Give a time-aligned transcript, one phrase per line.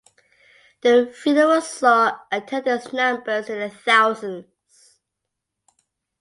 [0.81, 4.95] The funeral saw attendance numbers in the thousands.